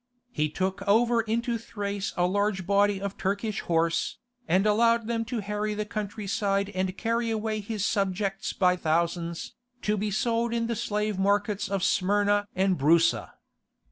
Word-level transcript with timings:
He 0.31 0.49
took 0.49 0.81
over 0.87 1.21
into 1.21 1.59
Thrace 1.59 2.11
a 2.17 2.25
large 2.25 2.65
body 2.65 2.99
of 2.99 3.19
Turkish 3.19 3.59
horse, 3.59 4.17
and 4.47 4.65
allowed 4.65 5.05
them 5.05 5.23
to 5.25 5.41
harry 5.41 5.75
the 5.75 5.85
country 5.85 6.25
side 6.25 6.69
and 6.69 6.97
carry 6.97 7.29
away 7.29 7.59
his 7.59 7.85
subjects 7.85 8.51
by 8.51 8.77
thousands, 8.77 9.53
to 9.83 9.97
be 9.97 10.09
sold 10.09 10.55
in 10.55 10.65
the 10.65 10.75
slave 10.75 11.19
markets 11.19 11.69
of 11.69 11.83
Smyrna 11.83 12.47
and 12.55 12.79
Broussa. 12.79 13.33